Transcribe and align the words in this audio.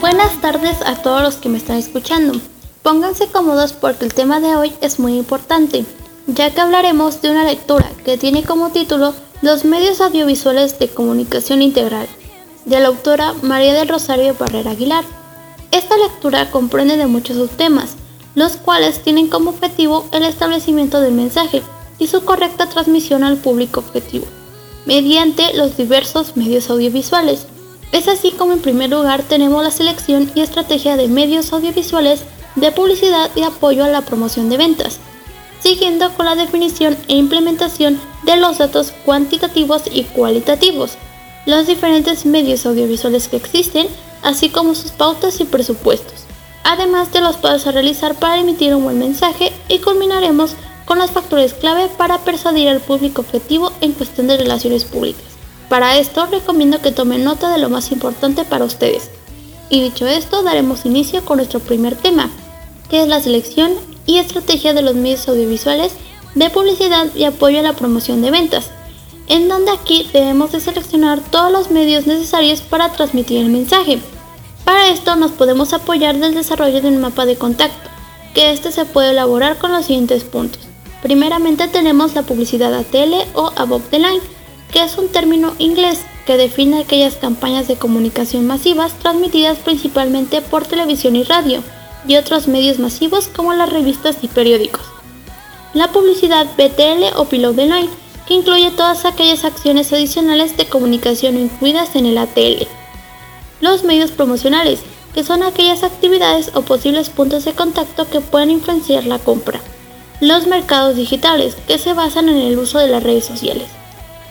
Buenas 0.00 0.40
tardes 0.40 0.78
a 0.86 0.94
todos 1.02 1.22
los 1.22 1.34
que 1.36 1.50
me 1.50 1.58
están 1.58 1.76
escuchando. 1.76 2.40
Pónganse 2.82 3.26
cómodos 3.26 3.74
porque 3.74 4.06
el 4.06 4.14
tema 4.14 4.40
de 4.40 4.56
hoy 4.56 4.72
es 4.80 4.98
muy 4.98 5.18
importante, 5.18 5.84
ya 6.26 6.50
que 6.50 6.62
hablaremos 6.62 7.20
de 7.20 7.30
una 7.30 7.44
lectura 7.44 7.90
que 8.06 8.16
tiene 8.16 8.42
como 8.42 8.70
título 8.70 9.12
Los 9.42 9.66
medios 9.66 10.00
audiovisuales 10.00 10.78
de 10.78 10.88
comunicación 10.88 11.60
integral, 11.60 12.08
de 12.64 12.80
la 12.80 12.88
autora 12.88 13.34
María 13.42 13.74
del 13.74 13.90
Rosario 13.90 14.34
Barrera 14.38 14.70
Aguilar. 14.70 15.04
Esta 15.72 15.98
lectura 15.98 16.50
comprende 16.50 16.96
de 16.96 17.06
muchos 17.06 17.36
subtemas, 17.36 17.96
los 18.34 18.56
cuales 18.56 19.02
tienen 19.02 19.28
como 19.28 19.50
objetivo 19.50 20.06
el 20.12 20.22
establecimiento 20.22 21.02
del 21.02 21.12
mensaje 21.12 21.62
y 21.98 22.06
su 22.06 22.24
correcta 22.24 22.66
transmisión 22.70 23.24
al 23.24 23.36
público 23.36 23.80
objetivo, 23.80 24.24
mediante 24.86 25.54
los 25.54 25.76
diversos 25.76 26.36
medios 26.36 26.70
audiovisuales. 26.70 27.46
Es 27.92 28.08
así 28.08 28.30
como 28.30 28.52
en 28.52 28.60
primer 28.60 28.90
lugar 28.90 29.22
tenemos 29.22 29.62
la 29.62 29.70
selección 29.70 30.30
y 30.34 30.40
estrategia 30.40 30.96
de 30.96 31.08
medios 31.08 31.52
audiovisuales 31.52 32.22
de 32.56 32.72
publicidad 32.72 33.30
y 33.34 33.42
apoyo 33.42 33.84
a 33.84 33.88
la 33.88 34.02
promoción 34.02 34.48
de 34.48 34.56
ventas, 34.56 34.98
siguiendo 35.60 36.12
con 36.14 36.26
la 36.26 36.34
definición 36.34 36.96
e 37.08 37.16
implementación 37.16 38.00
de 38.24 38.36
los 38.36 38.58
datos 38.58 38.92
cuantitativos 39.04 39.82
y 39.90 40.04
cualitativos, 40.04 40.92
los 41.46 41.66
diferentes 41.66 42.26
medios 42.26 42.66
audiovisuales 42.66 43.28
que 43.28 43.36
existen, 43.36 43.88
así 44.22 44.50
como 44.50 44.74
sus 44.74 44.90
pautas 44.90 45.40
y 45.40 45.44
presupuestos, 45.44 46.24
además 46.64 47.12
de 47.12 47.20
los 47.20 47.36
pasos 47.36 47.66
a 47.66 47.72
realizar 47.72 48.14
para 48.14 48.38
emitir 48.38 48.74
un 48.74 48.84
buen 48.84 48.98
mensaje 48.98 49.52
y 49.68 49.78
culminaremos 49.78 50.54
con 50.90 50.98
los 50.98 51.12
factores 51.12 51.54
clave 51.54 51.88
para 51.96 52.18
persuadir 52.18 52.68
al 52.68 52.80
público 52.80 53.20
objetivo 53.20 53.70
en 53.80 53.92
cuestión 53.92 54.26
de 54.26 54.36
relaciones 54.36 54.84
públicas. 54.84 55.22
Para 55.68 55.96
esto 55.98 56.26
recomiendo 56.26 56.82
que 56.82 56.90
tomen 56.90 57.22
nota 57.22 57.48
de 57.52 57.58
lo 57.58 57.70
más 57.70 57.92
importante 57.92 58.44
para 58.44 58.64
ustedes. 58.64 59.08
Y 59.68 59.82
dicho 59.82 60.08
esto, 60.08 60.42
daremos 60.42 60.84
inicio 60.84 61.24
con 61.24 61.36
nuestro 61.36 61.60
primer 61.60 61.94
tema, 61.94 62.28
que 62.88 63.02
es 63.02 63.06
la 63.06 63.22
selección 63.22 63.70
y 64.04 64.18
estrategia 64.18 64.74
de 64.74 64.82
los 64.82 64.96
medios 64.96 65.28
audiovisuales 65.28 65.92
de 66.34 66.50
publicidad 66.50 67.06
y 67.14 67.22
apoyo 67.22 67.60
a 67.60 67.62
la 67.62 67.74
promoción 67.74 68.20
de 68.20 68.32
ventas, 68.32 68.72
en 69.28 69.48
donde 69.48 69.70
aquí 69.70 70.08
debemos 70.12 70.50
de 70.50 70.58
seleccionar 70.58 71.20
todos 71.20 71.52
los 71.52 71.70
medios 71.70 72.08
necesarios 72.08 72.62
para 72.62 72.90
transmitir 72.90 73.38
el 73.38 73.50
mensaje. 73.50 74.00
Para 74.64 74.88
esto 74.88 75.14
nos 75.14 75.30
podemos 75.30 75.72
apoyar 75.72 76.18
del 76.18 76.34
desarrollo 76.34 76.80
de 76.80 76.88
un 76.88 77.00
mapa 77.00 77.26
de 77.26 77.36
contacto, 77.36 77.88
que 78.34 78.50
este 78.50 78.72
se 78.72 78.86
puede 78.86 79.10
elaborar 79.10 79.56
con 79.56 79.70
los 79.70 79.86
siguientes 79.86 80.24
puntos. 80.24 80.69
Primeramente 81.02 81.66
tenemos 81.68 82.14
la 82.14 82.22
publicidad 82.22 82.74
a 82.74 82.84
tele 82.84 83.26
o 83.34 83.52
above 83.56 83.88
the 83.90 83.98
line, 83.98 84.20
que 84.70 84.82
es 84.82 84.98
un 84.98 85.08
término 85.08 85.54
inglés 85.58 86.00
que 86.26 86.36
define 86.36 86.80
aquellas 86.80 87.16
campañas 87.16 87.66
de 87.68 87.76
comunicación 87.76 88.46
masivas 88.46 88.92
transmitidas 88.98 89.58
principalmente 89.58 90.42
por 90.42 90.66
televisión 90.66 91.16
y 91.16 91.24
radio 91.24 91.62
y 92.06 92.16
otros 92.16 92.48
medios 92.48 92.78
masivos 92.78 93.28
como 93.28 93.52
las 93.52 93.70
revistas 93.70 94.18
y 94.22 94.28
periódicos. 94.28 94.82
La 95.72 95.90
publicidad 95.92 96.46
BTL 96.56 97.16
o 97.16 97.26
below 97.26 97.54
the 97.54 97.66
line, 97.66 97.88
que 98.26 98.34
incluye 98.34 98.70
todas 98.70 99.04
aquellas 99.04 99.44
acciones 99.44 99.92
adicionales 99.92 100.56
de 100.56 100.66
comunicación 100.66 101.38
incluidas 101.38 101.96
en 101.96 102.06
el 102.06 102.18
ATL. 102.18 102.66
Los 103.60 103.84
medios 103.84 104.10
promocionales, 104.10 104.80
que 105.14 105.24
son 105.24 105.42
aquellas 105.42 105.82
actividades 105.82 106.50
o 106.54 106.62
posibles 106.62 107.10
puntos 107.10 107.44
de 107.44 107.52
contacto 107.52 108.08
que 108.08 108.20
pueden 108.20 108.50
influenciar 108.50 109.04
la 109.04 109.18
compra. 109.18 109.60
Los 110.20 110.46
mercados 110.46 110.96
digitales, 110.96 111.56
que 111.66 111.78
se 111.78 111.94
basan 111.94 112.28
en 112.28 112.36
el 112.36 112.58
uso 112.58 112.78
de 112.78 112.88
las 112.88 113.02
redes 113.02 113.24
sociales. 113.24 113.68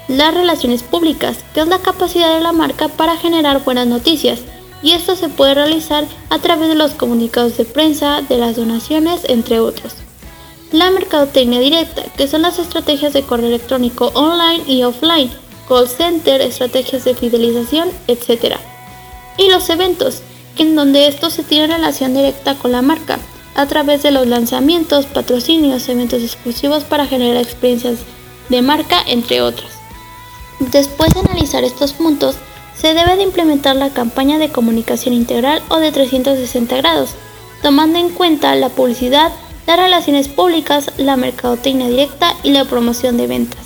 Las 0.07 0.35
relaciones 0.35 0.83
públicas, 0.83 1.39
que 1.55 1.61
es 1.61 1.67
la 1.67 1.79
capacidad 1.79 2.35
de 2.35 2.41
la 2.41 2.51
marca 2.51 2.89
para 2.89 3.17
generar 3.17 3.63
buenas 3.63 3.87
noticias, 3.87 4.41
y 4.83 4.91
esto 4.91 5.15
se 5.15 5.29
puede 5.29 5.55
realizar 5.55 6.05
a 6.29 6.37
través 6.37 6.69
de 6.69 6.75
los 6.75 6.91
comunicados 6.91 7.57
de 7.57 7.65
prensa, 7.65 8.21
de 8.21 8.37
las 8.37 8.55
donaciones, 8.55 9.21
entre 9.27 9.59
otros. 9.59 9.93
La 10.71 10.91
mercadotecnia 10.91 11.59
directa, 11.59 12.03
que 12.15 12.27
son 12.27 12.43
las 12.43 12.59
estrategias 12.59 13.11
de 13.13 13.23
correo 13.23 13.47
electrónico 13.47 14.11
online 14.13 14.61
y 14.67 14.83
offline, 14.83 15.31
call 15.67 15.87
center, 15.87 16.39
estrategias 16.39 17.03
de 17.03 17.15
fidelización, 17.15 17.89
etc. 18.07 18.57
Y 19.37 19.49
los 19.49 19.67
eventos, 19.71 20.21
en 20.55 20.75
donde 20.75 21.07
esto 21.07 21.31
se 21.31 21.41
tiene 21.41 21.75
relación 21.75 22.13
directa 22.13 22.53
con 22.53 22.71
la 22.71 22.83
marca, 22.83 23.17
a 23.59 23.65
través 23.65 24.01
de 24.03 24.11
los 24.11 24.25
lanzamientos, 24.25 25.05
patrocinios, 25.05 25.89
eventos 25.89 26.23
exclusivos 26.23 26.85
para 26.85 27.05
generar 27.05 27.35
experiencias 27.43 27.97
de 28.47 28.61
marca, 28.61 29.01
entre 29.05 29.41
otros. 29.41 29.69
Después 30.71 31.13
de 31.13 31.19
analizar 31.19 31.65
estos 31.65 31.91
puntos, 31.91 32.37
se 32.73 32.93
debe 32.93 33.17
de 33.17 33.23
implementar 33.23 33.75
la 33.75 33.89
campaña 33.89 34.39
de 34.39 34.47
comunicación 34.47 35.13
integral 35.13 35.61
o 35.67 35.79
de 35.79 35.91
360 35.91 36.77
grados, 36.77 37.09
tomando 37.61 37.99
en 37.99 38.07
cuenta 38.07 38.55
la 38.55 38.69
publicidad, 38.69 39.33
las 39.67 39.77
relaciones 39.77 40.29
públicas, 40.29 40.93
la 40.95 41.17
mercadotecnia 41.17 41.89
directa 41.89 42.37
y 42.43 42.51
la 42.51 42.63
promoción 42.63 43.17
de 43.17 43.27
ventas. 43.27 43.59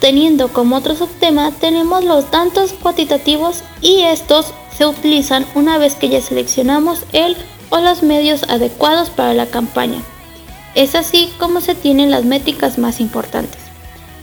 Teniendo 0.00 0.48
como 0.48 0.76
otro 0.76 0.96
subtema 0.96 1.52
tenemos 1.52 2.04
los 2.04 2.30
datos 2.30 2.72
cuantitativos 2.72 3.64
y 3.82 4.00
estos 4.00 4.54
se 4.74 4.86
utilizan 4.86 5.44
una 5.54 5.76
vez 5.76 5.94
que 5.94 6.08
ya 6.08 6.22
seleccionamos 6.22 7.00
el 7.12 7.36
o 7.70 7.78
los 7.78 8.02
medios 8.02 8.42
adecuados 8.48 9.10
para 9.10 9.34
la 9.34 9.46
campaña. 9.46 10.02
Es 10.74 10.94
así 10.94 11.32
como 11.38 11.60
se 11.60 11.74
tienen 11.74 12.10
las 12.10 12.24
métricas 12.24 12.78
más 12.78 13.00
importantes. 13.00 13.60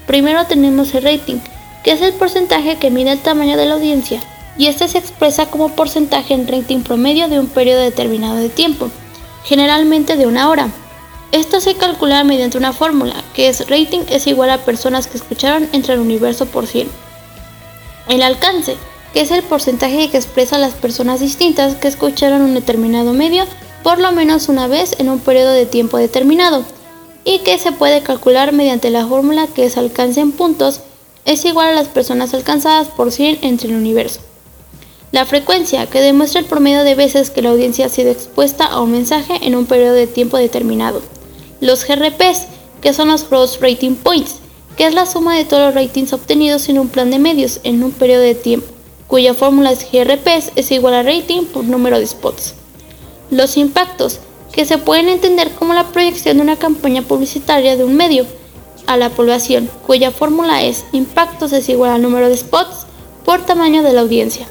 Primero 0.06 0.46
tenemos 0.46 0.94
el 0.94 1.04
rating, 1.04 1.40
que 1.84 1.92
es 1.92 2.02
el 2.02 2.14
porcentaje 2.14 2.78
que 2.78 2.92
mide 2.92 3.12
el 3.12 3.20
tamaño 3.20 3.58
de 3.58 3.66
la 3.66 3.76
audiencia, 3.76 4.22
y 4.58 4.68
este 4.68 4.88
se 4.88 4.98
expresa 4.98 5.48
como 5.48 5.70
porcentaje 5.70 6.34
en 6.34 6.48
rating 6.48 6.80
promedio 6.82 7.28
de 7.28 7.40
un 7.40 7.48
periodo 7.48 7.82
determinado 7.82 8.36
de 8.36 8.50
tiempo, 8.50 8.90
generalmente 9.44 10.16
de 10.16 10.26
una 10.26 10.50
hora. 10.50 10.70
Esto 11.32 11.60
se 11.60 11.76
calcula 11.76 12.24
mediante 12.24 12.58
una 12.58 12.72
fórmula, 12.74 13.16
que 13.34 13.50
es 13.50 13.70
rating 13.70 14.06
es 14.10 14.28
igual 14.28 14.50
a 14.50 14.60
personas 14.60 15.08
que 15.08 15.18
escucharon 15.18 15.68
entre 15.74 15.94
el 15.94 16.00
universo 16.00 16.46
por 16.46 16.68
100. 16.68 16.90
El 18.08 18.24
alcance, 18.24 18.78
que 19.14 19.22
es 19.22 19.32
el 19.32 19.44
porcentaje 19.44 20.10
que 20.10 20.18
expresa 20.18 20.58
las 20.58 20.74
personas 20.74 21.20
distintas 21.20 21.76
que 21.76 21.88
escucharon 21.88 22.42
un 22.42 22.54
determinado 22.54 23.14
medio 23.14 23.46
por 23.84 24.00
lo 24.00 24.12
menos 24.12 24.50
una 24.50 24.68
vez 24.68 24.96
en 25.00 25.08
un 25.08 25.20
periodo 25.20 25.54
de 25.54 25.66
tiempo 25.66 25.98
determinado, 25.98 26.66
y 27.24 27.40
que 27.40 27.58
se 27.58 27.72
puede 27.72 28.02
calcular 28.02 28.52
mediante 28.52 28.90
la 28.90 29.08
fórmula 29.08 29.48
que 29.48 29.66
es 29.66 29.78
alcance 29.78 30.20
en 30.20 30.32
puntos 30.32 30.82
es 31.26 31.46
igual 31.46 31.70
a 31.70 31.74
las 31.74 31.88
personas 31.88 32.34
alcanzadas 32.34 32.88
por 32.88 33.12
100 33.12 33.40
entre 33.44 33.70
el 33.70 33.76
universo. 33.76 34.20
La 35.12 35.26
frecuencia, 35.26 35.88
que 35.88 36.02
demuestra 36.02 36.42
el 36.42 36.46
promedio 36.46 36.84
de 36.84 36.96
veces 36.96 37.30
que 37.30 37.42
la 37.42 37.50
audiencia 37.50 37.86
ha 37.86 37.90
sido 37.90 38.12
expuesta 38.12 38.66
a 38.66 38.82
un 38.82 38.92
mensaje 38.92 39.40
en 39.42 39.56
un 39.56 39.66
periodo 39.66 39.94
de 39.94 40.08
tiempo 40.08 40.38
determinado. 40.38 41.02
Los 41.62 41.86
GRPs, 41.86 42.48
que 42.82 42.94
son 42.94 43.08
los 43.08 43.30
Gross 43.30 43.60
Rating 43.62 43.96
Points, 43.96 44.36
que 44.76 44.86
es 44.86 44.94
la 44.94 45.06
suma 45.06 45.36
de 45.36 45.46
todos 45.46 45.66
los 45.66 45.76
ratings 45.76 46.14
obtenidos 46.14 46.70
en 46.70 46.78
un 46.78 46.90
plan 46.90 47.10
de 47.10 47.20
medios 47.20 47.62
en 47.64 47.84
un 47.84 47.92
periodo 47.92 48.22
de 48.22 48.36
tiempo, 48.36 48.68
cuya 49.08 49.34
fórmula 49.34 49.72
es 49.72 49.86
GRPs 49.92 50.52
es 50.56 50.72
igual 50.72 50.94
a 50.94 51.04
rating 51.04 51.46
por 51.46 51.64
número 51.64 52.00
de 52.00 52.08
spots. 52.08 52.54
Los 53.32 53.58
impactos, 53.58 54.20
que 54.52 54.66
se 54.66 54.78
pueden 54.78 55.10
entender 55.10 55.52
como 55.52 55.74
la 55.74 55.88
proyección 55.88 56.38
de 56.38 56.44
una 56.44 56.56
campaña 56.58 57.02
publicitaria 57.02 57.78
de 57.78 57.84
un 57.84 57.96
medio, 57.96 58.26
a 58.88 58.98
la 58.98 59.10
población, 59.10 59.70
cuya 59.86 60.12
fórmula 60.12 60.64
es 60.64 60.86
impactos 60.94 61.52
es 61.52 61.70
igual 61.70 61.92
al 61.92 62.02
número 62.02 62.30
de 62.30 62.38
spots 62.38 62.88
por 63.26 63.46
tamaño 63.46 63.84
de 63.84 63.94
la 63.94 64.02
audiencia. 64.02 64.48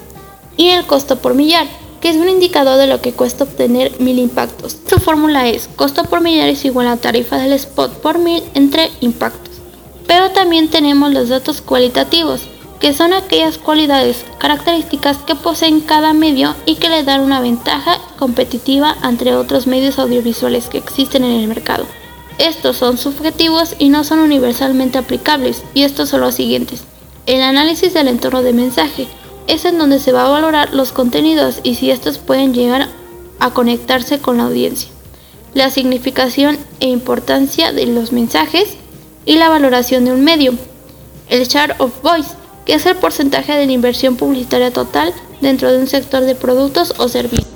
Y 0.55 0.69
el 0.69 0.85
costo 0.85 1.17
por 1.17 1.33
millar, 1.33 1.67
que 1.99 2.09
es 2.09 2.15
un 2.15 2.29
indicador 2.29 2.77
de 2.77 2.87
lo 2.87 3.01
que 3.01 3.13
cuesta 3.13 3.43
obtener 3.43 3.99
mil 3.99 4.19
impactos. 4.19 4.77
Su 4.87 4.99
fórmula 4.99 5.47
es 5.47 5.67
costo 5.75 6.03
por 6.03 6.21
millar 6.21 6.49
es 6.49 6.63
igual 6.65 6.87
a 6.87 6.97
tarifa 6.97 7.37
del 7.37 7.53
spot 7.53 7.91
por 7.93 8.19
mil 8.19 8.43
entre 8.53 8.91
impactos. 9.01 9.55
Pero 10.05 10.31
también 10.31 10.69
tenemos 10.69 11.11
los 11.11 11.29
datos 11.29 11.61
cualitativos, 11.61 12.41
que 12.79 12.93
son 12.93 13.13
aquellas 13.13 13.57
cualidades, 13.57 14.25
características 14.37 15.17
que 15.17 15.35
poseen 15.35 15.81
cada 15.81 16.13
medio 16.13 16.55
y 16.65 16.75
que 16.75 16.89
le 16.89 17.03
dan 17.03 17.21
una 17.21 17.41
ventaja 17.41 17.97
competitiva 18.17 18.95
entre 19.03 19.35
otros 19.35 19.67
medios 19.67 19.97
audiovisuales 19.99 20.67
que 20.67 20.77
existen 20.77 21.23
en 21.23 21.39
el 21.39 21.47
mercado. 21.47 21.85
Estos 22.37 22.77
son 22.77 22.97
subjetivos 22.97 23.75
y 23.79 23.89
no 23.89 24.03
son 24.03 24.19
universalmente 24.19 24.99
aplicables, 24.99 25.63
y 25.73 25.83
estos 25.83 26.09
son 26.09 26.21
los 26.21 26.35
siguientes. 26.35 26.83
El 27.25 27.41
análisis 27.41 27.93
del 27.93 28.07
entorno 28.07 28.43
de 28.43 28.53
mensaje 28.53 29.07
es 29.47 29.65
en 29.65 29.79
donde 29.79 29.99
se 29.99 30.11
va 30.11 30.25
a 30.25 30.29
valorar 30.29 30.73
los 30.73 30.91
contenidos 30.91 31.59
y 31.63 31.75
si 31.75 31.89
estos 31.89 32.19
pueden 32.19 32.53
llegar 32.53 32.89
a 33.39 33.49
conectarse 33.51 34.19
con 34.19 34.37
la 34.37 34.43
audiencia. 34.43 34.89
La 35.53 35.71
significación 35.71 36.59
e 36.79 36.87
importancia 36.87 37.71
de 37.71 37.87
los 37.87 38.11
mensajes 38.11 38.77
y 39.25 39.35
la 39.35 39.49
valoración 39.49 40.05
de 40.05 40.11
un 40.11 40.23
medio. 40.23 40.53
El 41.29 41.47
share 41.47 41.75
of 41.79 41.91
voice, 42.03 42.29
que 42.67 42.73
es 42.73 42.85
el 42.85 42.97
porcentaje 42.97 43.53
de 43.53 43.65
la 43.65 43.71
inversión 43.71 44.17
publicitaria 44.17 44.71
total 44.71 45.13
dentro 45.39 45.71
de 45.71 45.79
un 45.79 45.87
sector 45.87 46.23
de 46.23 46.35
productos 46.35 46.93
o 46.97 47.07
servicios. 47.07 47.47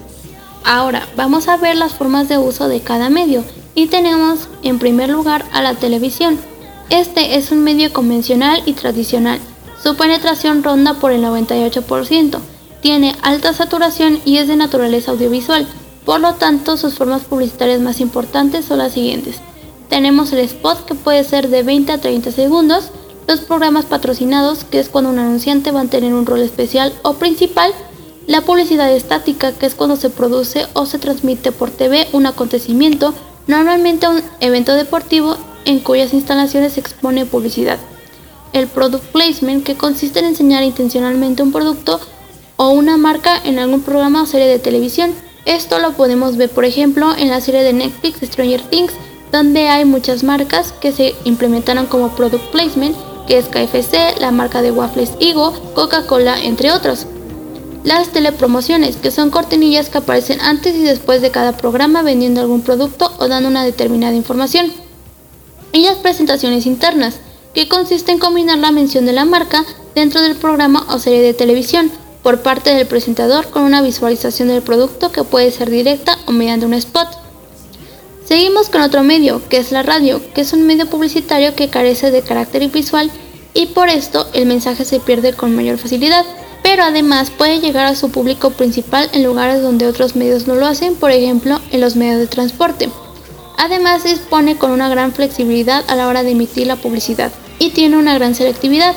Ahora, 0.64 1.06
vamos 1.18 1.50
a 1.50 1.58
ver 1.58 1.76
las 1.76 1.94
formas 1.94 2.30
de 2.30 2.38
uso 2.38 2.70
de 2.70 2.80
cada 2.80 3.10
medio 3.10 3.44
y 3.76 3.88
tenemos 3.88 4.48
en 4.64 4.80
primer 4.80 5.10
lugar 5.10 5.46
a 5.52 5.62
la 5.62 5.76
televisión. 5.76 6.40
Este 6.90 7.36
es 7.36 7.52
un 7.52 7.62
medio 7.62 7.92
convencional 7.92 8.64
y 8.66 8.72
tradicional. 8.72 9.40
Su 9.84 9.98
penetración 9.98 10.64
ronda 10.64 10.94
por 10.94 11.12
el 11.12 11.24
98%, 11.24 12.40
tiene 12.82 13.16
alta 13.22 13.54
saturación 13.54 14.22
y 14.24 14.38
es 14.38 14.48
de 14.48 14.56
naturaleza 14.56 15.12
audiovisual, 15.12 15.68
por 16.06 16.22
lo 16.22 16.36
tanto 16.36 16.78
sus 16.78 16.94
formas 16.94 17.24
publicitarias 17.24 17.82
más 17.82 18.00
importantes 18.00 18.66
son 18.66 18.78
las 18.78 18.94
siguientes. 18.94 19.42
Tenemos 19.90 20.32
el 20.32 20.40
spot 20.40 20.86
que 20.86 20.96
puede 20.96 21.26
ser 21.26 21.50
de 21.50 21.64
20 21.64 21.92
a 21.92 21.98
30 22.00 22.32
segundos, 22.32 22.92
los 23.32 23.40
programas 23.40 23.86
patrocinados, 23.86 24.66
que 24.66 24.78
es 24.78 24.90
cuando 24.90 25.10
un 25.10 25.18
anunciante 25.18 25.72
va 25.72 25.80
a 25.80 25.86
tener 25.86 26.14
un 26.14 26.26
rol 26.26 26.42
especial 26.42 26.92
o 27.02 27.14
principal, 27.14 27.72
la 28.28 28.42
publicidad 28.42 28.92
estática, 28.92 29.54
que 29.54 29.68
es 29.68 29.74
cuando 29.74 29.96
se 29.96 30.10
produce 30.10 30.68
o 30.74 30.86
se 30.86 31.00
transmite 31.00 31.54
por 31.54 31.72
TV 31.72 32.10
un 32.12 32.26
acontecimiento, 32.26 33.14
normalmente 33.48 34.10
un 34.10 34.22
evento 34.42 34.74
deportivo 34.74 35.38
en 35.64 35.80
cuyas 35.80 36.14
instalaciones 36.14 36.74
se 36.74 36.82
expone 36.82 37.26
publicidad. 37.26 37.78
El 38.52 38.68
product 38.68 39.06
placement, 39.14 39.64
que 39.64 39.78
consiste 39.78 40.20
en 40.20 40.26
enseñar 40.26 40.64
intencionalmente 40.64 41.42
un 41.42 41.54
producto 41.54 42.02
o 42.58 42.72
una 42.72 42.98
marca 42.98 43.40
en 43.46 43.60
algún 43.60 43.82
programa 43.82 44.24
o 44.24 44.26
serie 44.26 44.48
de 44.48 44.60
televisión. 44.60 45.14
Esto 45.46 45.80
lo 45.80 45.94
podemos 45.94 46.36
ver, 46.36 46.50
por 46.50 46.66
ejemplo, 46.66 47.16
en 47.18 47.30
la 47.30 47.40
serie 47.40 47.64
de 47.64 47.72
Netflix 47.72 48.20
Stranger 48.28 48.62
Things, 48.64 48.92
donde 49.32 49.70
hay 49.70 49.86
muchas 49.86 50.22
marcas 50.22 50.74
que 50.74 50.92
se 50.92 51.16
implementaron 51.24 51.86
como 51.86 52.10
product 52.10 52.52
placement, 52.52 52.98
que 53.28 53.38
es 53.38 53.46
KFC, 53.48 54.20
la 54.20 54.32
marca 54.32 54.62
de 54.62 54.72
waffles 54.72 55.14
Igo, 55.20 55.54
Coca-Cola, 55.74 56.42
entre 56.42 56.72
otros. 56.72 57.06
Las 57.84 58.10
telepromociones, 58.10 58.98
que 58.98 59.12
son 59.12 59.32
cortinillas 59.32 59.90
que 59.90 60.00
aparecen 60.00 60.40
antes 60.42 60.76
y 60.76 60.84
después 60.84 61.22
de 61.22 61.32
cada 61.32 61.58
programa 61.58 62.04
vendiendo 62.04 62.42
algún 62.42 62.62
producto 62.62 63.12
o 63.18 63.28
dando 63.28 63.50
una 63.50 63.64
determinada 63.64 64.16
información. 64.16 64.72
Y 65.74 65.84
las 65.86 65.98
presentaciones 65.98 66.66
internas, 66.66 67.20
que 67.54 67.68
consiste 67.68 68.12
en 68.12 68.20
combinar 68.20 68.58
la 68.58 68.72
mención 68.72 69.06
de 69.06 69.14
la 69.14 69.26
marca 69.26 69.66
dentro 69.96 70.22
del 70.22 70.36
programa 70.36 70.86
o 70.90 71.00
serie 71.00 71.22
de 71.22 71.34
televisión 71.34 71.92
por 72.24 72.42
parte 72.42 72.74
del 72.74 72.88
presentador 72.88 73.50
con 73.50 73.64
una 73.64 73.82
visualización 73.82 74.48
del 74.48 74.62
producto 74.62 75.12
que 75.12 75.24
puede 75.24 75.52
ser 75.52 75.70
directa 75.70 76.18
o 76.28 76.32
mediante 76.32 76.66
un 76.66 76.74
spot. 76.76 77.21
Seguimos 78.32 78.70
con 78.70 78.82
otro 78.82 79.04
medio, 79.04 79.42
que 79.50 79.58
es 79.58 79.74
la 79.74 79.84
radio, 79.84 80.22
que 80.34 80.40
es 80.40 80.54
un 80.54 80.66
medio 80.66 80.86
publicitario 80.86 81.54
que 81.54 81.68
carece 81.68 82.12
de 82.12 82.22
carácter 82.22 82.66
visual 82.70 83.12
y 83.54 83.66
por 83.66 83.90
esto 83.90 84.26
el 84.32 84.46
mensaje 84.46 84.86
se 84.86 85.02
pierde 85.02 85.34
con 85.34 85.54
mayor 85.54 85.78
facilidad 85.78 86.26
pero 86.64 86.84
además 86.84 87.30
puede 87.30 87.60
llegar 87.60 87.88
a 87.88 87.96
su 87.98 88.10
público 88.10 88.52
principal 88.52 89.10
en 89.12 89.26
lugares 89.26 89.62
donde 89.62 89.86
otros 89.86 90.16
medios 90.16 90.48
no 90.48 90.56
lo 90.56 90.66
hacen, 90.66 90.96
por 90.96 91.12
ejemplo 91.12 91.60
en 91.72 91.82
los 91.82 91.98
medios 91.98 92.20
de 92.20 92.28
transporte. 92.28 92.88
Además 93.58 94.06
dispone 94.06 94.58
con 94.58 94.72
una 94.72 94.88
gran 94.88 95.12
flexibilidad 95.12 95.84
a 95.90 95.98
la 95.98 96.08
hora 96.08 96.24
de 96.24 96.32
emitir 96.32 96.68
la 96.68 96.78
publicidad 96.78 97.34
y 97.60 97.72
tiene 97.72 97.98
una 97.98 98.18
gran 98.18 98.34
selectividad. 98.34 98.96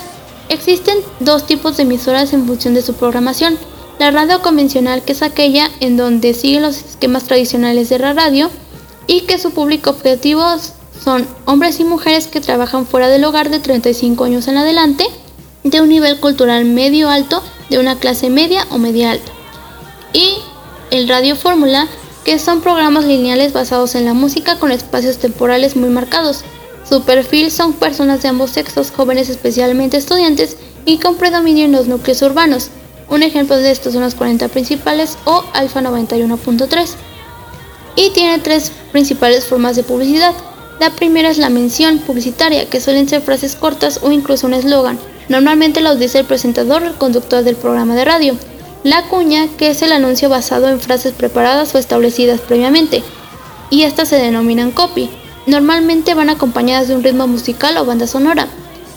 Existen 0.49 0.99
dos 1.19 1.45
tipos 1.45 1.77
de 1.77 1.83
emisoras 1.83 2.33
en 2.35 2.47
función 2.47 2.73
de 2.75 2.83
su 2.83 2.95
programación. 2.95 3.59
La 3.99 4.13
radio 4.13 4.41
convencional, 4.43 5.03
que 5.03 5.11
es 5.11 5.23
aquella 5.23 5.73
en 5.81 5.97
donde 5.97 6.35
sigue 6.35 6.61
los 6.61 6.77
esquemas 6.77 7.25
tradicionales 7.25 7.89
de 7.89 7.99
la 7.99 8.13
radio 8.13 8.49
y 9.07 9.23
que 9.23 9.39
su 9.39 9.51
público 9.51 9.91
objetivo 9.91 10.45
son 11.03 11.27
hombres 11.45 11.81
y 11.81 11.85
mujeres 11.85 12.27
que 12.27 12.41
trabajan 12.41 12.87
fuera 12.87 13.09
del 13.09 13.25
hogar 13.25 13.51
de 13.51 13.61
35 13.61 14.25
años 14.25 14.49
en 14.49 14.57
adelante, 14.57 15.07
de 15.63 15.81
un 15.81 15.89
nivel 15.89 16.21
cultural 16.21 16.65
medio 16.65 17.09
alto 17.09 17.43
de 17.71 17.79
una 17.79 17.99
clase 17.99 18.31
media 18.31 18.67
o 18.71 18.79
media 18.79 19.11
alta. 19.11 19.33
Y 20.13 20.37
el 20.91 21.09
Radio 21.09 21.37
Fórmula, 21.37 21.89
que 22.25 22.39
son 22.39 22.61
programas 22.61 23.05
lineales 23.05 23.53
basados 23.53 23.95
en 23.95 24.05
la 24.05 24.15
música 24.15 24.59
con 24.59 24.71
espacios 24.71 25.19
temporales 25.19 25.77
muy 25.77 25.91
marcados. 25.91 26.45
Su 26.89 27.03
perfil 27.03 27.51
son 27.51 27.73
personas 27.73 28.23
de 28.23 28.29
ambos 28.29 28.51
sexos, 28.51 28.91
jóvenes 28.91 29.29
especialmente 29.29 29.97
estudiantes 29.97 30.57
y 30.85 30.99
con 30.99 31.17
predominio 31.17 31.65
en 31.65 31.73
los 31.73 31.89
núcleos 31.89 32.23
urbanos. 32.23 32.69
Un 33.09 33.23
ejemplo 33.23 33.57
de 33.57 33.71
estos 33.71 33.93
son 33.93 34.03
los 34.03 34.15
40 34.15 34.49
principales 34.49 35.19
o 35.25 35.45
Alfa 35.53 35.81
91.3. 35.81 36.91
Y 37.97 38.11
tiene 38.11 38.39
tres 38.39 38.73
principales 38.93 39.47
formas 39.47 39.77
de 39.77 39.83
publicidad. 39.83 40.35
La 40.81 40.91
primera 40.91 41.31
es 41.31 41.39
la 41.39 41.51
mención 41.51 41.99
publicitaria, 41.99 42.69
que 42.69 42.81
suelen 42.81 43.09
ser 43.09 43.23
frases 43.23 43.55
cortas 43.55 44.01
o 44.03 44.11
incluso 44.11 44.47
un 44.47 44.55
eslogan. 44.55 44.99
Normalmente 45.29 45.81
los 45.81 45.99
dice 45.99 46.21
el 46.21 46.27
presentador 46.27 46.83
o 46.83 46.87
el 46.87 46.95
conductor 46.95 47.45
del 47.45 47.57
programa 47.57 47.95
de 47.95 48.05
radio. 48.05 48.37
La 48.83 49.05
cuña, 49.05 49.49
que 49.57 49.71
es 49.71 49.81
el 49.83 49.93
anuncio 49.93 50.29
basado 50.29 50.69
en 50.69 50.81
frases 50.81 51.13
preparadas 51.13 51.75
o 51.75 51.79
establecidas 51.79 52.41
previamente, 52.41 53.03
y 53.71 53.83
estas 53.83 54.09
se 54.09 54.17
denominan 54.17 54.73
copy. 54.73 55.09
Normalmente 55.47 56.15
van 56.15 56.29
acompañadas 56.29 56.89
de 56.89 56.97
un 56.97 57.03
ritmo 57.03 57.27
musical 57.27 57.77
o 57.79 57.85
banda 57.85 58.07
sonora. 58.07 58.49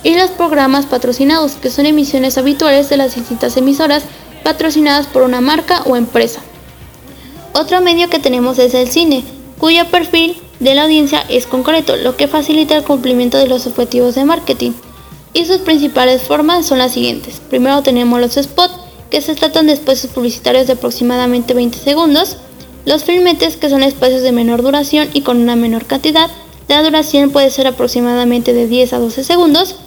Y 0.03 0.15
los 0.15 0.29
programas 0.31 0.85
patrocinados, 0.85 1.53
que 1.53 1.69
son 1.69 1.85
emisiones 1.85 2.37
habituales 2.37 2.89
de 2.89 2.97
las 2.97 3.15
distintas 3.15 3.55
emisoras 3.57 4.03
patrocinadas 4.43 5.07
por 5.07 5.23
una 5.23 5.41
marca 5.41 5.81
o 5.85 5.95
empresa. 5.95 6.41
Otro 7.59 7.81
medio 7.81 8.07
que 8.07 8.19
tenemos 8.19 8.59
es 8.59 8.75
el 8.75 8.87
cine, 8.87 9.23
cuyo 9.57 9.83
perfil 9.87 10.37
de 10.59 10.75
la 10.75 10.83
audiencia 10.83 11.25
es 11.27 11.47
concreto, 11.47 11.95
lo 11.95 12.15
que 12.15 12.27
facilita 12.27 12.77
el 12.77 12.83
cumplimiento 12.83 13.39
de 13.39 13.47
los 13.47 13.65
objetivos 13.65 14.13
de 14.13 14.25
marketing. 14.25 14.73
Y 15.33 15.45
sus 15.45 15.57
principales 15.57 16.21
formas 16.21 16.67
son 16.67 16.77
las 16.77 16.91
siguientes. 16.91 17.41
Primero 17.49 17.81
tenemos 17.81 18.21
los 18.21 18.35
spots, 18.35 18.75
que 19.09 19.21
se 19.21 19.33
tratan 19.33 19.65
de 19.65 19.73
espacios 19.73 20.13
publicitarios 20.13 20.67
de 20.67 20.73
aproximadamente 20.73 21.55
20 21.55 21.79
segundos, 21.79 22.37
los 22.85 23.03
filmetes, 23.03 23.57
que 23.57 23.71
son 23.71 23.81
espacios 23.81 24.21
de 24.21 24.31
menor 24.31 24.61
duración 24.61 25.09
y 25.15 25.21
con 25.21 25.41
una 25.41 25.55
menor 25.55 25.85
cantidad, 25.85 26.29
la 26.67 26.83
duración 26.83 27.31
puede 27.31 27.49
ser 27.49 27.65
aproximadamente 27.65 28.53
de 28.53 28.67
10 28.67 28.93
a 28.93 28.99
12 28.99 29.23
segundos, 29.23 29.77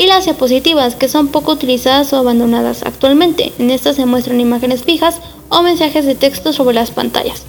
y 0.00 0.06
las 0.06 0.24
diapositivas, 0.24 0.94
que 0.94 1.08
son 1.08 1.28
poco 1.28 1.52
utilizadas 1.52 2.14
o 2.14 2.16
abandonadas 2.16 2.84
actualmente. 2.84 3.52
En 3.58 3.70
estas 3.70 3.96
se 3.96 4.06
muestran 4.06 4.40
imágenes 4.40 4.82
fijas 4.82 5.20
o 5.50 5.60
mensajes 5.60 6.06
de 6.06 6.14
texto 6.14 6.54
sobre 6.54 6.74
las 6.74 6.90
pantallas. 6.90 7.42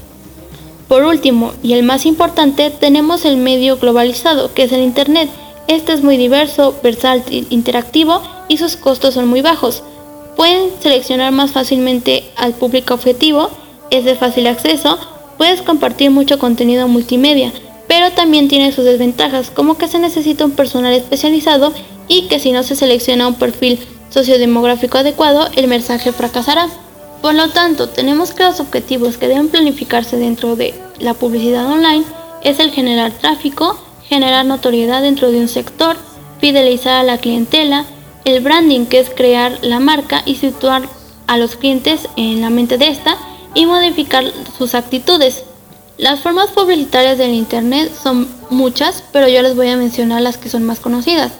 Por 0.89 1.05
último, 1.05 1.53
y 1.63 1.71
el 1.71 1.83
más 1.83 2.05
importante, 2.05 2.69
tenemos 2.69 3.23
el 3.23 3.37
medio 3.37 3.77
globalizado, 3.77 4.53
que 4.53 4.63
es 4.63 4.73
el 4.73 4.81
Internet, 4.81 5.29
este 5.69 5.93
es 5.93 6.03
muy 6.03 6.17
diverso, 6.17 6.75
versátil, 6.83 7.47
interactivo 7.51 8.21
y 8.49 8.57
sus 8.57 8.75
costos 8.75 9.13
son 9.13 9.29
muy 9.29 9.41
bajos. 9.41 9.81
Pueden 10.35 10.71
seleccionar 10.81 11.31
más 11.31 11.51
fácilmente 11.51 12.25
al 12.35 12.51
público 12.51 12.93
objetivo, 12.93 13.49
es 13.91 14.03
de 14.03 14.15
fácil 14.15 14.47
acceso, 14.47 14.99
puedes 15.37 15.61
compartir 15.61 16.11
mucho 16.11 16.37
contenido 16.37 16.89
multimedia, 16.89 17.53
pero 17.87 18.11
también 18.11 18.49
tiene 18.49 18.73
sus 18.73 18.83
desventajas, 18.83 19.51
como 19.51 19.77
que 19.77 19.87
se 19.87 19.99
necesita 19.99 20.43
un 20.43 20.51
personal 20.51 20.91
especializado 20.91 21.71
y 22.11 22.23
que 22.23 22.39
si 22.39 22.51
no 22.51 22.61
se 22.63 22.75
selecciona 22.75 23.25
un 23.25 23.35
perfil 23.35 23.79
sociodemográfico 24.09 24.97
adecuado, 24.97 25.47
el 25.55 25.69
mensaje 25.69 26.11
fracasará. 26.11 26.67
Por 27.21 27.35
lo 27.35 27.47
tanto, 27.47 27.87
tenemos 27.87 28.33
que 28.33 28.43
los 28.43 28.59
objetivos 28.59 29.15
que 29.15 29.29
deben 29.29 29.47
planificarse 29.47 30.17
dentro 30.17 30.57
de 30.57 30.73
la 30.99 31.13
publicidad 31.13 31.65
online 31.65 32.03
es 32.43 32.59
el 32.59 32.71
generar 32.71 33.13
tráfico, 33.13 33.79
generar 34.09 34.45
notoriedad 34.45 35.01
dentro 35.01 35.31
de 35.31 35.39
un 35.39 35.47
sector, 35.47 35.95
fidelizar 36.41 36.95
a 36.95 37.03
la 37.03 37.17
clientela, 37.17 37.85
el 38.25 38.41
branding 38.41 38.87
que 38.87 38.99
es 38.99 39.09
crear 39.09 39.59
la 39.61 39.79
marca 39.79 40.21
y 40.25 40.35
situar 40.35 40.89
a 41.27 41.37
los 41.37 41.55
clientes 41.55 42.09
en 42.17 42.41
la 42.41 42.49
mente 42.49 42.77
de 42.77 42.89
esta 42.89 43.15
y 43.55 43.65
modificar 43.65 44.25
sus 44.57 44.75
actitudes. 44.75 45.45
Las 45.97 46.19
formas 46.19 46.49
publicitarias 46.49 47.17
del 47.17 47.33
Internet 47.33 47.89
son 48.03 48.27
muchas, 48.49 49.01
pero 49.13 49.29
yo 49.29 49.41
les 49.41 49.55
voy 49.55 49.69
a 49.69 49.77
mencionar 49.77 50.21
las 50.21 50.37
que 50.37 50.49
son 50.49 50.65
más 50.65 50.81
conocidas. 50.81 51.31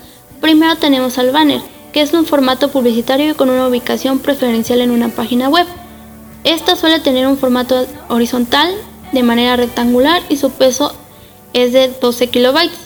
Primero 0.42 0.76
tenemos 0.76 1.20
al 1.20 1.32
banner, 1.32 1.62
que 1.94 2.02
es 2.02 2.14
un 2.14 2.26
formato 2.26 2.70
publicitario 2.70 3.38
con 3.38 3.52
una 3.52 3.68
ubicación 3.68 4.18
preferencial 4.18 4.82
en 4.82 4.90
una 4.90 5.10
página 5.10 5.50
web. 5.50 5.68
Esta 6.44 6.76
suele 6.76 7.00
tener 7.00 7.28
un 7.28 7.38
formato 7.38 7.86
horizontal 8.10 8.74
de 9.12 9.22
manera 9.22 9.56
rectangular 9.56 10.24
y 10.30 10.38
su 10.38 10.50
peso 10.50 10.94
es 11.54 11.74
de 11.74 11.90
12 11.90 12.28
kilobytes. 12.28 12.78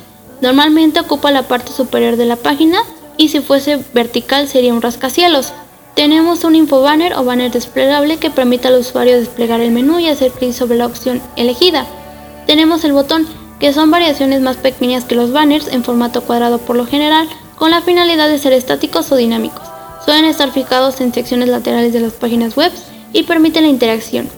Normalmente 0.41 0.99
ocupa 0.99 1.31
la 1.31 1.43
parte 1.43 1.71
superior 1.71 2.17
de 2.17 2.25
la 2.25 2.35
página 2.35 2.79
y 3.15 3.29
si 3.29 3.39
fuese 3.39 3.79
vertical 3.93 4.49
sería 4.49 4.73
un 4.73 4.81
rascacielos. 4.81 5.53
Tenemos 5.95 6.43
un 6.43 6.55
infobanner 6.55 7.13
o 7.13 7.23
banner 7.23 7.51
desplegable 7.51 8.17
que 8.17 8.29
permite 8.29 8.67
al 8.67 8.79
usuario 8.79 9.17
desplegar 9.17 9.61
el 9.61 9.71
menú 9.71 9.99
y 9.99 10.09
hacer 10.09 10.31
clic 10.31 10.51
sobre 10.51 10.77
la 10.77 10.87
opción 10.87 11.21
elegida. 11.37 11.85
Tenemos 12.47 12.83
el 12.83 12.91
botón, 12.91 13.25
que 13.61 13.71
son 13.71 13.91
variaciones 13.91 14.41
más 14.41 14.57
pequeñas 14.57 15.05
que 15.05 15.15
los 15.15 15.31
banners 15.31 15.69
en 15.69 15.85
formato 15.85 16.21
cuadrado 16.21 16.57
por 16.57 16.75
lo 16.75 16.85
general, 16.85 17.29
con 17.57 17.71
la 17.71 17.81
finalidad 17.81 18.29
de 18.29 18.37
ser 18.37 18.53
estáticos 18.53 19.11
o 19.11 19.15
dinámicos. 19.15 19.63
Suelen 20.03 20.25
estar 20.25 20.51
fijados 20.51 21.01
en 21.01 21.13
secciones 21.13 21.49
laterales 21.49 21.93
de 21.93 21.99
las 21.99 22.13
páginas 22.13 22.55
web 22.55 22.71
y 23.13 23.23
permiten 23.23 23.63
la 23.63 23.69
interacción. 23.69 24.29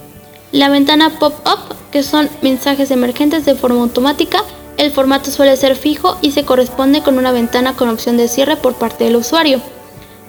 La 0.52 0.70
ventana 0.70 1.20
pop-up 1.20 1.76
que 1.92 2.04
son 2.04 2.30
mensajes 2.42 2.92
emergentes 2.92 3.46
de 3.46 3.56
forma 3.56 3.82
automática. 3.82 4.44
El 4.78 4.92
formato 4.92 5.32
suele 5.32 5.58
ser 5.58 5.76
fijo 5.76 6.18
y 6.22 6.32
se 6.32 6.44
corresponde 6.44 7.02
con 7.02 7.18
una 7.18 7.32
ventana 7.32 7.76
con 7.76 7.90
opción 7.90 8.18
de 8.18 8.28
cierre 8.28 8.56
por 8.56 8.76
parte 8.76 9.06
del 9.06 9.16
usuario. 9.16 9.62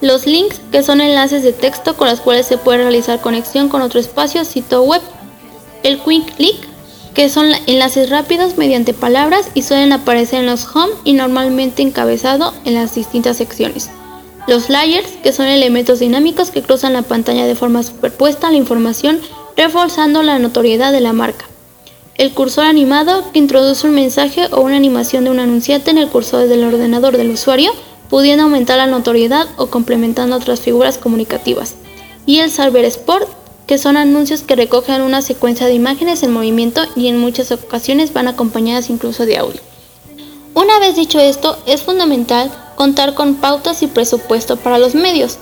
Los 0.01 0.27
links, 0.27 0.61
que 0.71 0.83
son 0.83 1.01
enlaces 1.01 1.43
de 1.43 1.53
texto 1.53 1.97
con 1.97 2.09
los 2.09 2.21
cuales 2.21 2.47
se 2.47 2.57
puede 2.57 2.79
realizar 2.79 3.21
conexión 3.21 3.69
con 3.69 3.83
otro 3.83 3.99
espacio, 3.99 4.45
sitio 4.45 4.83
web. 4.83 5.03
El 5.83 5.99
quick 6.01 6.39
link, 6.39 6.61
que 7.19 7.29
son 7.29 7.51
enlaces 7.67 8.11
rápidos 8.11 8.57
mediante 8.57 8.95
palabras 8.95 9.51
y 9.53 9.63
suelen 9.63 9.93
aparecer 9.93 10.39
en 10.39 10.47
los 10.47 10.65
home 10.73 10.93
y 11.03 11.15
normalmente 11.15 11.83
encabezado 11.83 12.55
en 12.65 12.75
las 12.75 12.95
distintas 12.95 13.39
secciones. 13.39 13.91
Los 14.47 14.71
layers, 14.71 15.09
que 15.25 15.33
son 15.33 15.49
elementos 15.49 15.99
dinámicos 15.99 16.53
que 16.53 16.63
cruzan 16.63 16.93
la 16.93 17.03
pantalla 17.03 17.45
de 17.45 17.57
forma 17.57 17.83
superpuesta 17.83 18.47
a 18.47 18.51
la 18.53 18.57
información, 18.57 19.19
reforzando 19.57 20.23
la 20.23 20.39
notoriedad 20.39 20.93
de 20.93 21.01
la 21.01 21.13
marca. 21.13 21.47
El 22.15 22.33
cursor 22.35 22.67
animado, 22.67 23.25
que 23.33 23.41
introduce 23.41 23.89
un 23.89 23.97
mensaje 23.97 24.47
o 24.53 24.61
una 24.61 24.77
animación 24.77 25.25
de 25.25 25.31
un 25.31 25.41
anunciante 25.41 25.91
en 25.91 25.99
el 25.99 26.11
cursor 26.11 26.47
del 26.47 26.63
ordenador 26.63 27.17
del 27.17 27.31
usuario, 27.31 27.73
pudiendo 28.09 28.45
aumentar 28.45 28.79
la 28.79 28.87
notoriedad 28.87 29.49
o 29.57 29.67
complementando 29.67 30.37
otras 30.37 30.61
figuras 30.61 30.99
comunicativas. 30.99 31.75
Y 32.27 32.39
el 32.39 32.53
Server 32.53 32.85
Sport, 32.85 33.29
que 33.69 33.79
son 33.79 33.97
anuncios 33.97 34.43
que 34.43 34.57
recogen 34.57 35.03
una 35.03 35.23
secuencia 35.23 35.67
de 35.67 35.75
imágenes 35.75 36.25
en 36.25 36.33
movimiento 36.33 36.83
y 36.97 37.07
en 37.07 37.19
muchas 37.19 37.53
ocasiones 37.53 38.13
van 38.13 38.27
acompañadas 38.27 38.91
incluso 38.91 39.27
de 39.27 39.37
audio. 39.37 39.61
Una 40.55 40.81
vez 40.81 40.97
dicho 40.97 41.21
esto, 41.21 41.57
es 41.67 41.83
fundamental 41.83 42.51
contar 42.75 43.15
con 43.15 43.37
pautas 43.37 43.83
y 43.83 43.87
presupuesto 43.87 44.57
para 44.57 44.79
los 44.79 44.95
medios. 44.95 45.39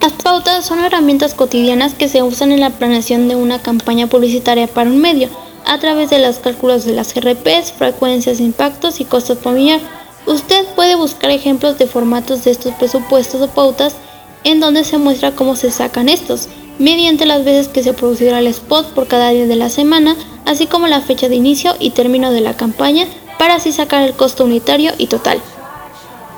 Las 0.00 0.12
pautas 0.12 0.64
son 0.64 0.84
herramientas 0.84 1.34
cotidianas 1.34 1.94
que 1.94 2.08
se 2.08 2.22
usan 2.22 2.50
en 2.50 2.60
la 2.60 2.70
planeación 2.70 3.28
de 3.28 3.36
una 3.36 3.60
campaña 3.60 4.06
publicitaria 4.06 4.66
para 4.66 4.90
un 4.90 4.98
medio, 4.98 5.28
a 5.66 5.78
través 5.78 6.10
de 6.10 6.18
los 6.18 6.38
cálculos 6.38 6.84
de 6.84 6.94
las 6.94 7.12
GRPs, 7.12 7.72
frecuencias, 7.72 8.40
impactos 8.40 9.00
y 9.00 9.04
costos 9.04 9.38
por 9.38 9.52
millar 9.52 9.80
Usted 10.26 10.66
puede 10.74 10.96
buscar 10.96 11.30
ejemplos 11.30 11.78
de 11.78 11.86
formatos 11.86 12.42
de 12.42 12.50
estos 12.50 12.74
presupuestos 12.74 13.40
o 13.42 13.48
pautas 13.48 13.94
en 14.42 14.58
donde 14.58 14.82
se 14.82 14.98
muestra 14.98 15.32
cómo 15.32 15.54
se 15.54 15.70
sacan 15.70 16.08
estos, 16.08 16.48
mediante 16.78 17.26
las 17.26 17.44
veces 17.44 17.68
que 17.68 17.82
se 17.82 17.92
producirá 17.92 18.38
el 18.38 18.46
spot 18.48 18.92
por 18.92 19.06
cada 19.06 19.30
día 19.30 19.46
de 19.46 19.56
la 19.56 19.68
semana, 19.68 20.16
así 20.44 20.66
como 20.66 20.86
la 20.86 21.00
fecha 21.00 21.28
de 21.28 21.36
inicio 21.36 21.74
y 21.78 21.90
término 21.90 22.32
de 22.32 22.40
la 22.40 22.56
campaña, 22.56 23.06
para 23.38 23.56
así 23.56 23.72
sacar 23.72 24.02
el 24.02 24.14
costo 24.14 24.44
unitario 24.44 24.92
y 24.98 25.06
total. 25.06 25.40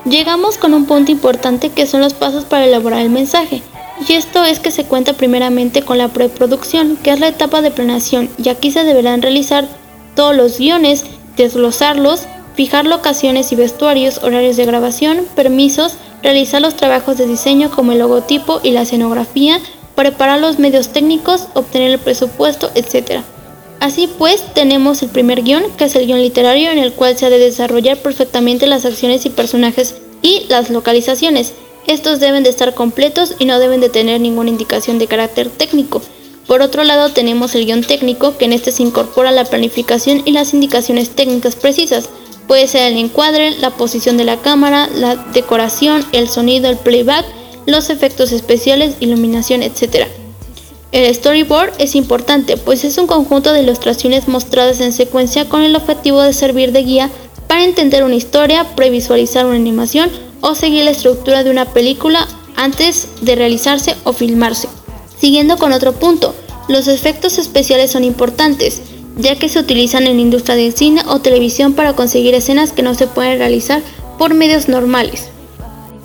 Llegamos 0.05 0.59
con 0.59 0.75
un 0.75 0.87
punto 0.87 1.13
importante 1.13 1.71
que 1.71 1.87
son 1.87 2.01
los 2.01 2.15
pasos 2.15 2.45
para 2.45 2.65
elaborar 2.65 3.01
el 3.01 3.11
mensaje, 3.11 3.63
y 4.07 4.13
esto 4.13 4.45
es 4.45 4.61
que 4.61 4.71
se 4.71 4.85
cuenta 4.85 5.13
primeramente 5.13 5.83
con 5.83 5.99
la 5.99 6.09
preproducción, 6.09 6.97
que 7.03 7.11
es 7.11 7.21
la 7.21 7.29
etapa 7.29 7.63
de 7.63 7.71
planeación, 7.71 8.31
y 8.43 8.49
aquí 8.49 8.71
se 8.71 8.85
deberán 8.85 9.23
realizar 9.23 9.67
todos 10.15 10.37
los 10.37 10.59
guiones, 10.59 11.05
desglosarlos, 11.37 12.27
fijar 12.55 12.87
locaciones 12.87 13.53
y 13.53 13.57
vestuarios, 13.57 14.19
horarios 14.23 14.57
de 14.57 14.67
grabación, 14.67 15.25
permisos, 15.35 15.95
realizar 16.23 16.61
los 16.61 16.75
trabajos 16.75 17.17
de 17.17 17.27
diseño 17.27 17.71
como 17.71 17.93
el 17.93 17.99
logotipo 17.99 18.61
y 18.63 18.71
la 18.71 18.83
escenografía, 18.83 19.61
preparar 19.99 20.39
los 20.39 20.61
medios 20.61 20.91
técnicos, 20.91 21.49
obtener 21.55 21.91
el 21.91 21.99
presupuesto, 21.99 22.71
etc. 22.77 23.23
Así 23.81 24.07
pues, 24.07 24.45
tenemos 24.55 25.03
el 25.03 25.09
primer 25.09 25.43
guion, 25.43 25.65
que 25.77 25.87
es 25.87 25.97
el 25.97 26.07
guion 26.07 26.23
literario 26.23 26.71
en 26.71 26.79
el 26.79 26.93
cual 26.93 27.19
se 27.19 27.27
ha 27.27 27.31
de 27.31 27.41
desarrollar 27.41 27.99
perfectamente 27.99 28.69
las 28.69 28.85
acciones 28.85 29.27
y 29.27 29.31
personajes 29.31 29.97
y 30.23 30.47
las 30.49 30.71
localizaciones. 30.71 31.53
Estos 31.89 32.21
deben 32.21 32.45
de 32.45 32.51
estar 32.51 32.75
completos 32.75 33.35
y 33.41 33.47
no 33.47 33.59
deben 33.59 33.81
de 33.81 33.89
tener 33.89 34.21
ninguna 34.21 34.51
indicación 34.51 35.01
de 35.01 35.09
carácter 35.09 35.51
técnico. 35.51 36.01
Por 36.47 36.63
otro 36.63 36.85
lado 36.85 37.09
tenemos 37.09 37.57
el 37.57 37.67
guion 37.67 37.83
técnico, 37.83 38.39
que 38.39 38.45
en 38.45 38.53
este 38.53 38.71
se 38.71 38.85
incorpora 38.85 39.33
la 39.33 39.47
planificación 39.47 40.23
y 40.25 40.31
las 40.31 40.55
indicaciones 40.55 41.11
técnicas 41.11 41.57
precisas, 41.57 42.09
Puede 42.49 42.67
ser 42.67 42.91
el 42.91 42.99
encuadre, 42.99 43.51
la 43.59 43.69
posición 43.69 44.17
de 44.17 44.25
la 44.25 44.39
cámara, 44.39 44.89
la 44.95 45.17
decoración, 45.17 46.03
el 46.13 46.31
sonido, 46.31 46.71
el 46.71 46.79
playback, 46.79 47.27
los 47.69 47.91
efectos 47.91 48.33
especiales, 48.33 48.97
iluminación, 49.01 49.63
etc. 49.63 50.07
El 50.91 51.15
storyboard 51.15 51.73
es 51.79 51.95
importante, 51.95 52.57
pues 52.57 52.83
es 52.85 52.99
un 52.99 53.07
conjunto 53.07 53.53
de 53.53 53.63
ilustraciones 53.63 54.27
mostradas 54.27 54.81
en 54.81 54.93
secuencia 54.93 55.49
con 55.49 55.63
el 55.63 55.77
objetivo 55.77 56.23
de 56.23 56.33
servir 56.33 56.73
de 56.73 56.83
guía 56.83 57.11
para 57.47 57.65
entender 57.65 58.05
una 58.05 58.15
historia, 58.15 58.75
previsualizar 58.75 59.47
una 59.47 59.57
animación 59.57 60.11
o 60.41 60.55
seguir 60.55 60.85
la 60.85 60.91
estructura 60.91 61.45
de 61.45 61.51
una 61.51 61.67
película 61.67 62.27
antes 62.57 63.09
de 63.21 63.37
realizarse 63.37 63.97
o 64.05 64.13
filmarse. 64.13 64.69
Siguiendo 65.21 65.59
con 65.59 65.73
otro 65.73 65.93
punto, 65.93 66.35
los 66.69 66.89
efectos 66.89 67.39
especiales 67.39 67.91
son 67.91 68.05
importantes 68.05 68.83
ya 69.19 69.37
que 69.37 69.49
se 69.49 69.59
utilizan 69.59 70.07
en 70.07 70.17
la 70.17 70.23
industria 70.23 70.55
del 70.55 70.75
cine 70.75 71.03
o 71.07 71.19
televisión 71.19 71.75
para 71.75 71.95
conseguir 71.95 72.35
escenas 72.35 72.73
que 72.73 72.83
no 72.83 72.95
se 72.95 73.09
pueden 73.09 73.39
realizar 73.39 73.83
por 74.17 74.33
medios 74.33 74.69
normales. 74.69 75.29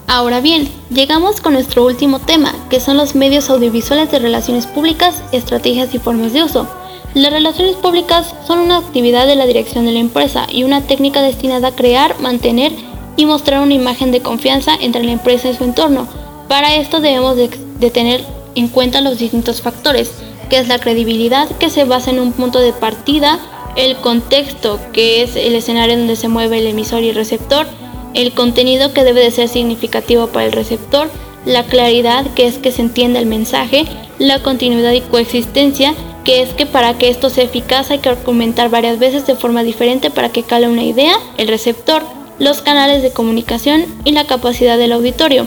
Ahora 0.07 0.41
bien, 0.41 0.69
llegamos 0.89 1.39
con 1.39 1.53
nuestro 1.53 1.85
último 1.85 2.19
tema, 2.19 2.53
que 2.69 2.79
son 2.79 2.97
los 2.97 3.15
medios 3.15 3.49
audiovisuales 3.49 4.11
de 4.11 4.19
relaciones 4.19 4.67
públicas, 4.67 5.23
estrategias 5.31 5.93
y 5.93 5.99
formas 5.99 6.33
de 6.33 6.43
uso. 6.43 6.67
Las 7.13 7.31
relaciones 7.31 7.75
públicas 7.77 8.35
son 8.45 8.59
una 8.59 8.77
actividad 8.77 9.27
de 9.27 9.35
la 9.35 9.45
dirección 9.45 9.85
de 9.85 9.91
la 9.91 9.99
empresa 9.99 10.45
y 10.49 10.63
una 10.63 10.81
técnica 10.81 11.21
destinada 11.21 11.69
a 11.69 11.75
crear, 11.75 12.19
mantener 12.19 12.73
y 13.15 13.25
mostrar 13.25 13.61
una 13.61 13.75
imagen 13.75 14.11
de 14.11 14.21
confianza 14.21 14.75
entre 14.79 15.03
la 15.03 15.11
empresa 15.11 15.49
y 15.49 15.55
su 15.55 15.63
entorno. 15.63 16.07
Para 16.47 16.75
esto 16.75 16.99
debemos 16.99 17.35
de, 17.37 17.49
tener 17.91 18.23
en 18.55 18.67
cuenta 18.67 19.01
los 19.01 19.19
distintos 19.19 19.61
factores, 19.61 20.11
que 20.49 20.57
es 20.57 20.67
la 20.67 20.79
credibilidad, 20.79 21.47
que 21.57 21.69
se 21.69 21.85
basa 21.85 22.11
en 22.11 22.19
un 22.19 22.33
punto 22.33 22.59
de 22.59 22.73
partida, 22.73 23.39
el 23.75 23.95
contexto, 23.97 24.79
que 24.91 25.23
es 25.23 25.35
el 25.35 25.55
escenario 25.55 25.97
donde 25.97 26.15
se 26.15 26.27
mueve 26.27 26.59
el 26.59 26.67
emisor 26.67 27.03
y 27.03 27.09
el 27.09 27.15
receptor, 27.15 27.67
el 28.13 28.33
contenido 28.33 28.93
que 28.93 29.03
debe 29.03 29.21
de 29.21 29.31
ser 29.31 29.47
significativo 29.47 30.27
para 30.27 30.45
el 30.45 30.51
receptor, 30.51 31.09
la 31.45 31.63
claridad, 31.63 32.25
que 32.35 32.47
es 32.47 32.57
que 32.57 32.71
se 32.71 32.81
entienda 32.81 33.19
el 33.19 33.25
mensaje, 33.25 33.85
la 34.19 34.41
continuidad 34.41 34.91
y 34.91 35.01
coexistencia, 35.01 35.93
que 36.23 36.41
es 36.41 36.49
que 36.49 36.65
para 36.65 36.97
que 36.97 37.09
esto 37.09 37.29
sea 37.29 37.43
eficaz 37.43 37.91
hay 37.91 37.99
que 37.99 38.09
argumentar 38.09 38.69
varias 38.69 38.97
veces 38.97 39.27
de 39.27 39.35
forma 39.35 39.63
diferente 39.63 40.09
para 40.09 40.29
que 40.29 40.43
cale 40.43 40.69
una 40.69 40.83
idea, 40.83 41.15
el 41.37 41.47
receptor, 41.47 42.03
los 42.39 42.61
canales 42.61 43.03
de 43.03 43.11
comunicación 43.11 43.85
y 44.05 44.11
la 44.11 44.25
capacidad 44.25 44.77
del 44.77 44.93
auditorio. 44.93 45.45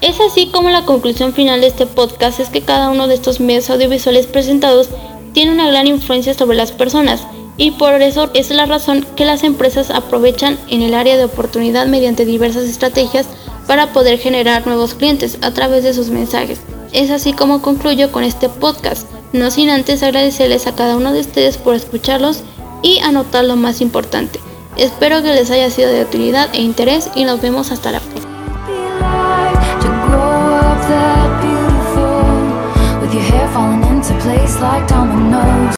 Es 0.00 0.20
así 0.20 0.46
como 0.46 0.70
la 0.70 0.84
conclusión 0.84 1.32
final 1.32 1.60
de 1.60 1.68
este 1.68 1.86
podcast 1.86 2.40
es 2.40 2.48
que 2.48 2.62
cada 2.62 2.90
uno 2.90 3.08
de 3.08 3.14
estos 3.14 3.40
medios 3.40 3.70
audiovisuales 3.70 4.26
presentados 4.26 4.88
tiene 5.32 5.52
una 5.52 5.68
gran 5.68 5.86
influencia 5.86 6.34
sobre 6.34 6.56
las 6.56 6.72
personas 6.72 7.26
y 7.56 7.72
por 7.72 7.94
eso 8.02 8.30
es 8.34 8.50
la 8.50 8.66
razón 8.66 9.06
que 9.16 9.24
las 9.24 9.42
empresas 9.42 9.90
aprovechan 9.90 10.58
en 10.68 10.82
el 10.82 10.94
área 10.94 11.16
de 11.16 11.24
oportunidad 11.24 11.86
mediante 11.86 12.24
diversas 12.24 12.64
estrategias 12.64 13.26
para 13.66 13.92
poder 13.92 14.18
generar 14.18 14.66
nuevos 14.66 14.94
clientes 14.94 15.38
a 15.42 15.50
través 15.52 15.82
de 15.84 15.94
sus 15.94 16.10
mensajes. 16.10 16.60
Es 16.92 17.10
así 17.10 17.32
como 17.32 17.62
concluyo 17.62 18.12
con 18.12 18.24
este 18.24 18.48
podcast, 18.48 19.08
no 19.32 19.50
sin 19.50 19.70
antes 19.70 20.02
agradecerles 20.02 20.66
a 20.66 20.74
cada 20.74 20.96
uno 20.96 21.12
de 21.12 21.20
ustedes 21.20 21.56
por 21.56 21.74
escucharlos 21.74 22.42
y 22.82 23.00
anotar 23.00 23.44
lo 23.44 23.56
más 23.56 23.80
importante. 23.80 24.40
Espero 24.76 25.22
que 25.22 25.32
les 25.32 25.50
haya 25.50 25.70
sido 25.70 25.90
de 25.90 26.02
utilidad 26.02 26.48
e 26.52 26.60
interés 26.60 27.10
y 27.14 27.24
nos 27.24 27.40
vemos 27.40 27.72
hasta 27.72 27.92
la 27.92 28.00
próxima. 28.00 28.26